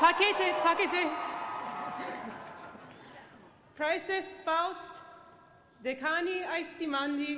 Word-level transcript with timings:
Tacete, 0.00 0.54
tacete. 0.62 1.10
Praeses 3.76 4.34
Faust, 4.46 4.92
decani 5.84 6.42
aestimandi, 6.42 7.36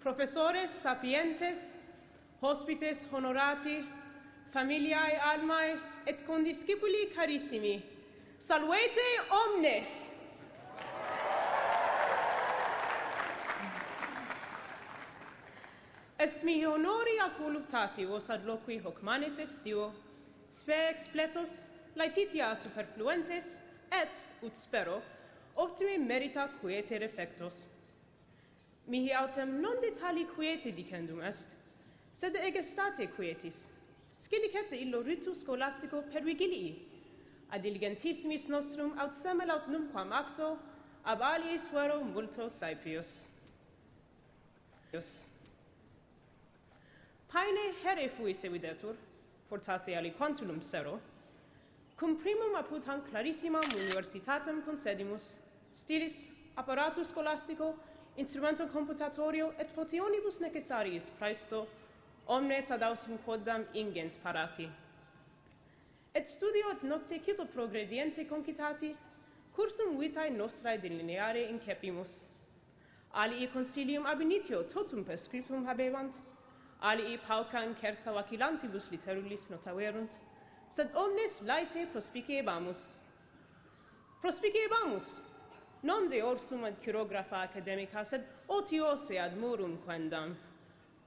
professores 0.00 0.68
sapientes, 0.82 1.78
hospites 2.42 3.06
honorati, 3.12 3.84
familiae 4.50 5.20
almae 5.20 5.78
et 6.06 6.26
condiscipuli 6.26 7.06
carissimi, 7.14 7.80
saluete 8.38 9.06
omnes! 9.30 10.10
Est 16.18 16.42
mi 16.42 16.64
honori 16.66 17.16
acoluptati 17.20 18.04
vos 18.04 18.28
ad 18.28 18.44
loqui 18.44 18.82
hoc 18.82 19.02
manifestio, 19.02 19.92
spe 20.50 20.88
expletos 20.90 21.75
laetitia 21.96 22.54
superfluentes 22.54 23.60
et 23.90 24.24
ut 24.42 24.56
spero 24.56 25.02
optime 25.56 25.98
merita 25.98 26.48
quiete 26.60 26.98
refectos. 26.98 27.68
Mihi 28.86 29.12
autem 29.12 29.60
non 29.60 29.80
detali 29.80 30.26
quiete 30.26 30.72
dicendum 30.72 31.22
est 31.22 31.56
sed 32.12 32.36
ege 32.36 32.62
state 32.62 33.08
quietis 33.16 33.66
scilicet 34.10 34.72
illo 34.72 35.02
ritu 35.02 35.34
scholastico 35.34 36.02
per 36.12 36.22
vigilii 36.22 36.74
ad 37.50 37.62
diligentissimis 37.62 38.48
nostrum 38.48 38.98
aut 38.98 39.12
semel 39.12 39.50
aut 39.50 39.66
numquam 39.68 40.12
acto 40.12 40.58
ab 41.04 41.20
aliis 41.22 41.68
vero 41.72 42.02
multo 42.04 42.48
saepius 42.48 43.28
Paine 47.32 47.74
here 47.82 48.08
fui 48.08 48.32
sevidetur, 48.32 48.96
fortasse 49.48 49.94
ali 49.94 50.12
quantulum 50.12 50.60
sero, 50.60 51.00
Cum 51.96 52.16
primum 52.16 52.54
aputam 52.54 53.00
clarissimam 53.10 53.64
universitatem 53.74 54.60
concedimus, 54.62 55.38
stilis, 55.72 56.28
apparatus 56.54 57.08
scholastico, 57.08 57.74
instrumentum 58.16 58.68
computatorio 58.68 59.54
et 59.58 59.74
potionibus 59.74 60.38
necessariis 60.40 61.08
praesto 61.18 61.66
omnes 62.26 62.70
ad 62.70 62.82
ausum 62.82 63.16
quoddam 63.24 63.64
ingens 63.72 64.18
parati. 64.18 64.68
Et 66.14 66.28
studio 66.28 66.70
et 66.70 66.82
nocte 66.82 67.18
cito 67.24 67.46
progrediente 67.46 68.26
concitati, 68.28 68.94
cursum 69.54 69.96
vitae 69.98 70.30
nostrae 70.30 70.78
delineare 70.78 71.48
incepimus. 71.48 72.26
Alii 73.12 73.48
consilium 73.52 74.04
ab 74.04 74.20
initio 74.20 74.62
totum 74.68 75.04
per 75.04 75.16
scriptum 75.16 75.64
habebant, 75.64 76.20
alii 76.80 77.18
pauca 77.26 77.64
incerta 77.64 78.12
vacilantibus 78.12 78.90
literulis 78.90 79.48
notaverunt, 79.48 80.20
sed 80.70 80.90
omnes 80.94 81.40
laite 81.42 81.86
prospiciebamus. 81.92 82.96
Prospiciebamus, 84.20 85.20
non 85.82 86.08
de 86.08 86.22
orsum 86.22 86.64
ad 86.64 86.80
chirographa 86.82 87.42
academica, 87.42 88.04
sed 88.04 88.24
otiose 88.48 89.18
ad 89.18 89.36
murum 89.36 89.78
quendam. 89.84 90.36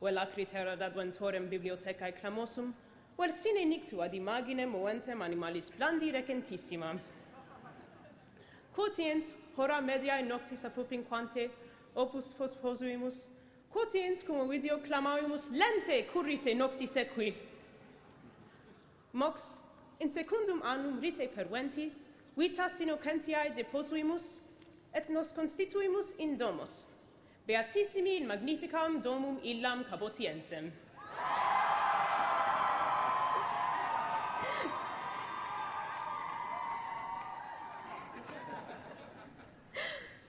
Vel 0.00 0.18
acriterad 0.18 0.82
adventorem 0.82 1.48
bibliothecae 1.48 2.12
clamosum, 2.20 2.74
vel 3.18 3.32
sine 3.32 3.64
nictu 3.64 4.00
ad 4.02 4.14
imaginem 4.14 4.70
moventem 4.70 5.22
animalis 5.22 5.70
plandi 5.70 6.10
recentissima. 6.10 6.98
Quotiens 8.74 9.36
hora 9.56 9.80
mediae 9.80 10.22
noctis 10.22 10.64
apupinquante 10.64 11.50
opus 11.94 12.32
posposuimus, 12.36 13.28
quotiens 13.72 14.22
cum 14.26 14.48
video 14.48 14.78
clamavimus 14.78 15.48
lente 15.50 16.06
currite 16.12 16.54
noctis 16.54 16.96
equi 16.96 17.34
mox 19.14 19.62
in 20.00 20.10
secundum 20.10 20.60
annum 20.62 21.00
rite 21.00 21.28
perventi 21.34 21.92
vitas 22.36 22.80
innocentiae 22.80 23.54
deposuimus 23.56 24.40
et 24.92 25.08
nos 25.08 25.32
constituimus 25.32 26.14
in 26.18 26.36
domos. 26.36 26.86
Beatissimi 27.46 28.16
in 28.16 28.26
magnificam 28.26 29.02
domum 29.02 29.38
illam 29.42 29.84
cabotiensem 29.84 30.72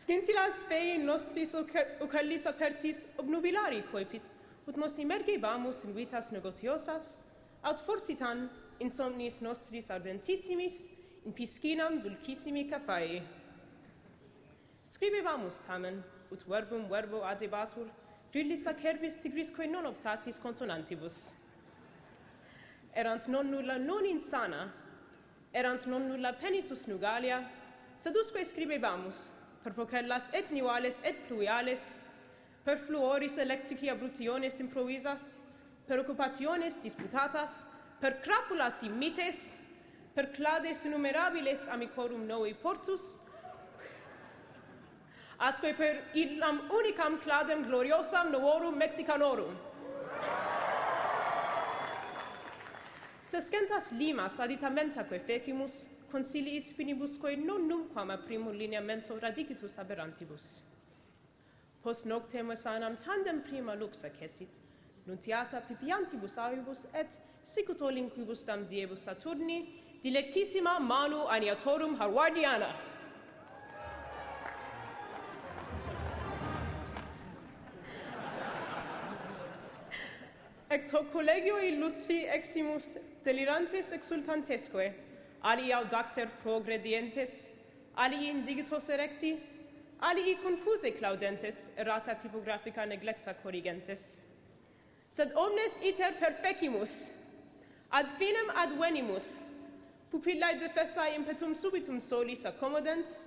Scintillas 0.06 0.64
fei 0.70 0.98
nostris 1.00 1.56
ocellis 1.56 2.46
apertis 2.46 3.08
obnubilari 3.18 3.82
coepit, 3.92 4.22
ut 4.68 4.78
nos 4.78 5.00
immergebamus 5.02 5.80
in 5.88 5.96
vitas 5.96 6.30
negotiosas, 6.32 7.16
aut 7.64 7.82
forsitan 7.88 8.44
insomnis 8.80 9.42
nostris 9.42 9.90
ardentissimis, 9.90 10.90
in 11.26 11.34
piscinam 11.34 12.02
dulcissimi 12.04 12.68
cafae. 12.70 13.22
Scribebamus 14.86 15.62
tamen, 15.68 16.04
ut 16.32 16.44
verbum 16.48 16.88
verbo 16.90 17.24
adebatur, 17.24 17.90
grillis 18.32 18.66
acerbis 18.68 19.18
tigrisque 19.22 19.66
non 19.68 19.86
optatis 19.86 20.40
consonantibus. 20.40 21.34
Erant 22.94 23.28
non 23.28 23.50
nulla 23.50 23.78
non 23.78 24.06
insana, 24.06 24.72
erant 25.54 25.86
non 25.88 26.08
nulla 26.08 26.34
penitus 26.34 26.86
nugalia, 26.88 27.44
sed 27.98 28.16
usque 28.16 28.44
scribevamus, 28.46 29.32
per 29.64 29.74
procellas 29.74 30.30
et 30.34 30.52
nivales 30.52 31.02
et 31.04 31.26
pluviales, 31.28 31.98
per 32.64 32.78
fluoris 32.78 33.38
electrici 33.38 33.90
abrutiones 33.90 34.60
improvisas, 34.60 35.38
per 35.88 36.00
occupationes 36.00 36.78
disputatas, 36.82 37.66
per 38.00 38.22
crapulas 38.22 38.82
imites, 38.84 39.56
per 40.14 40.32
clades 40.32 40.84
innumerabiles 40.86 41.68
amicorum 41.68 42.26
novi 42.26 42.54
portus, 42.54 43.20
atque 45.38 45.74
per 45.74 46.04
illam 46.14 46.62
unicam 46.72 47.18
cladem 47.24 47.66
gloriosam 47.68 48.32
novorum 48.32 48.78
Mexicanorum. 48.78 49.58
Sescentas 53.24 53.92
limas 53.92 54.40
aditamentaque 54.40 55.20
fecimus, 55.20 55.90
consiliis 56.12 56.72
finibusque 56.72 57.36
non 57.36 57.68
numquam 57.68 58.10
a 58.12 58.18
primum 58.18 58.54
lineamento 58.54 59.20
radicitus 59.20 59.78
aberrantibus. 59.78 60.62
Post 61.82 62.06
noctem 62.06 62.56
sanam 62.56 62.96
tandem 62.98 63.42
prima 63.42 63.74
luxa 63.74 64.10
cesit, 64.10 64.50
nuntiata 65.06 65.62
pipiantibus 65.62 66.38
avibus 66.38 66.86
et 66.94 67.18
sicut 67.46 67.82
ol 67.82 67.98
incubus 68.02 68.44
tam 68.44 68.66
diebus 68.66 69.06
Saturni, 69.06 69.60
dilectissima 70.04 70.80
manu 70.80 71.28
aniatorum 71.30 71.96
Harwardiana. 72.00 72.74
Ex 80.70 80.92
hoc 80.92 81.12
collegio 81.14 81.60
illustri 81.62 82.26
eximus 82.26 82.98
delirantes 83.24 83.92
exultantesque, 83.94 84.94
alii 85.42 85.72
audacter 85.78 86.28
progredientes, 86.44 87.44
alii 87.96 88.32
indigitos 88.32 88.90
erecti, 88.90 89.36
alii 90.02 90.36
confuse 90.44 90.92
claudentes, 90.98 91.70
errata 91.78 92.18
typographica 92.18 92.86
neglecta 92.86 93.36
corrigentes. 93.44 94.18
Sed 95.10 95.32
omnes 95.38 95.78
iter 95.82 96.18
perfecimus, 96.20 97.12
Ad 97.92 98.10
finem 98.18 98.50
advenimus, 98.56 99.44
pupillae 100.12 100.60
defessae 100.60 101.16
impetum 101.16 101.56
subitum 101.56 102.00
solis 102.02 102.46
accommodent, 102.46 103.18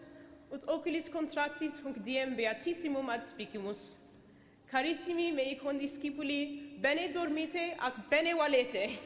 ut 0.53 0.65
oculis 0.67 1.09
contractis 1.09 1.79
hunc 1.85 1.99
diem 2.05 2.35
beatissimum 2.37 3.09
ad 3.09 3.25
spicimus. 3.25 3.97
Carissimi 4.71 5.33
mei 5.33 5.57
condiscipuli, 5.57 6.77
bene 6.81 7.09
dormite 7.13 7.75
ac 7.79 8.03
bene 8.11 8.35
valete. 8.35 8.99